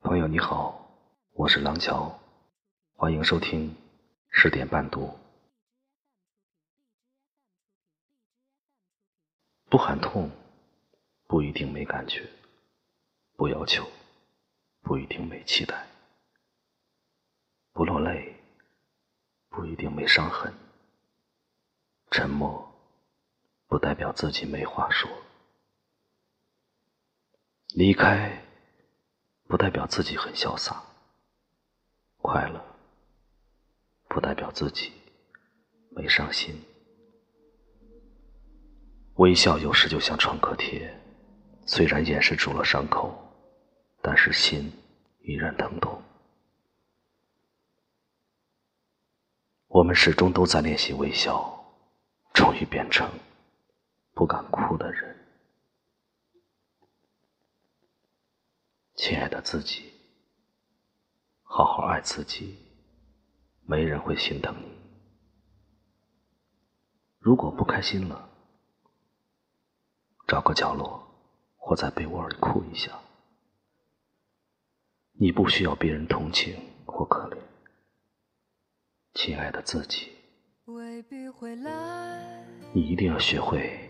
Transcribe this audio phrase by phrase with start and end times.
[0.00, 0.88] 朋友你好，
[1.32, 2.18] 我是廊桥，
[2.94, 3.76] 欢迎收听
[4.30, 5.18] 十点半读。
[9.68, 10.30] 不喊痛，
[11.26, 12.22] 不一定没感觉；
[13.36, 13.86] 不要求，
[14.82, 15.74] 不一定没期待；
[17.72, 18.34] 不落泪，
[19.50, 20.50] 不一定没伤痕；
[22.10, 22.72] 沉默，
[23.66, 25.10] 不代表自己没话说；
[27.74, 28.44] 离开。
[29.48, 30.82] 不代表自己很潇洒，
[32.18, 32.62] 快乐
[34.06, 34.92] 不代表自己
[35.88, 36.54] 没伤心。
[39.14, 40.94] 微笑有时就像创可贴，
[41.64, 43.18] 虽然掩饰住了伤口，
[44.02, 44.70] 但是心
[45.22, 46.00] 依然疼痛。
[49.68, 51.64] 我们始终都在练习微笑，
[52.34, 53.10] 终于变成
[54.12, 55.16] 不敢哭的人。
[58.98, 59.92] 亲爱的自己，
[61.44, 62.58] 好好爱自己，
[63.64, 64.66] 没人会心疼你。
[67.20, 68.28] 如果不开心了，
[70.26, 71.00] 找个角落
[71.56, 72.90] 或在被窝里哭一下。
[75.12, 77.38] 你不需要别人同情或可怜。
[79.14, 80.10] 亲爱的自己，
[82.72, 83.88] 你一定要学会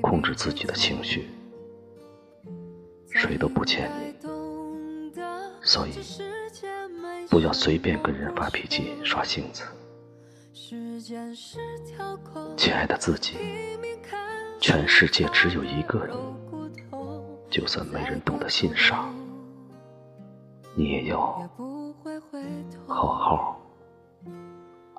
[0.00, 1.28] 控制自己的情绪。
[3.12, 4.09] 谁都不欠你。
[5.70, 5.92] 所以，
[7.28, 9.62] 不要随便跟人发脾气、耍性子。
[12.56, 13.36] 亲爱的自己，
[14.58, 16.16] 全世界只有一个你，
[17.48, 19.14] 就算没人懂得欣赏，
[20.74, 21.48] 你也要
[22.88, 23.62] 好好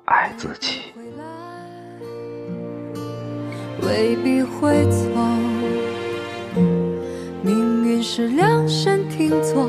[0.06, 0.84] 爱自己。
[3.82, 5.22] 未必会错，
[7.42, 9.68] 命运是量身定做。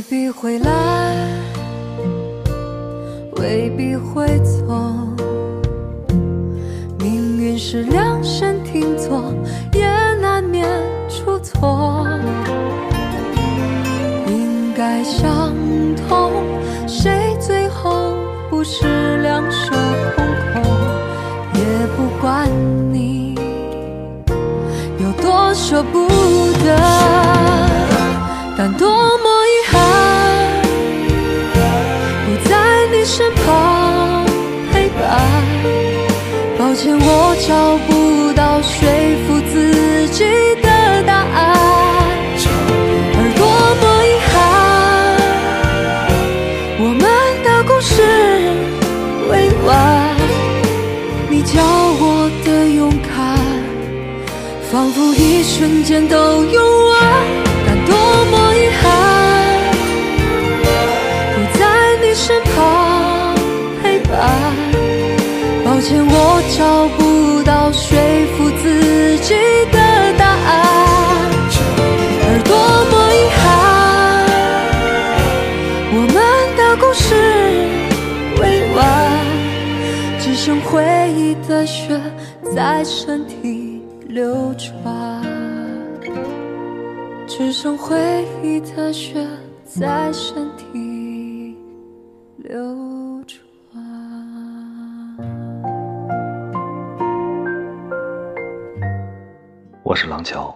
[0.00, 1.14] 未必会来，
[3.36, 4.64] 未必会走，
[6.98, 9.22] 命运是量身定做，
[9.74, 10.66] 也难免
[11.06, 12.08] 出错。
[14.26, 15.52] 应该相
[16.08, 16.32] 同，
[16.88, 18.14] 谁最后
[18.48, 19.74] 不是两手
[29.30, 29.74] 多遗憾，
[32.26, 32.52] 不在
[32.92, 32.94] 你。
[33.04, 34.24] 身旁
[34.70, 35.00] 陪伴，
[36.58, 37.48] 抱歉，我找
[37.86, 37.88] 不
[38.34, 38.76] 到说
[39.26, 39.52] 服自
[40.10, 40.24] 己
[40.62, 40.68] 的
[41.04, 41.38] 答案，
[43.16, 43.42] 而多
[43.80, 44.32] 么遗憾，
[46.78, 47.04] 我们
[47.44, 47.92] 的故事
[49.30, 49.32] 未
[49.66, 49.68] 完。
[51.28, 51.52] 你教
[52.02, 52.04] 我
[52.44, 53.10] 的勇敢，
[54.70, 56.89] 仿佛一瞬间都用
[67.72, 67.96] 说
[68.36, 69.34] 服自己
[69.70, 69.78] 的
[70.18, 70.50] 答案，
[72.26, 72.52] 而多
[72.90, 73.40] 么遗憾，
[75.92, 76.14] 我们
[76.56, 77.04] 的故事
[78.40, 78.42] 未
[78.74, 78.78] 完，
[80.20, 80.68] 只剩回
[81.16, 82.00] 忆的血
[82.54, 85.22] 在身体流转，
[87.28, 87.96] 只剩回
[88.42, 89.24] 忆的血
[89.64, 90.64] 在身体
[100.20, 100.54] 我是廊桥，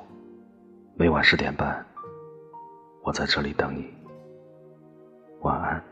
[0.95, 1.87] 每晚十点半，
[3.03, 3.91] 我在这里等你。
[5.41, 5.83] 晚安。